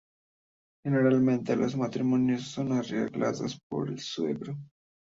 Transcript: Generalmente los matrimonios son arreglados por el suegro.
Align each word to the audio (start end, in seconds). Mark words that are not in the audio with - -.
Generalmente 0.83 1.55
los 1.55 1.77
matrimonios 1.77 2.47
son 2.47 2.71
arreglados 2.71 3.59
por 3.69 3.87
el 3.89 3.99
suegro. 3.99 4.57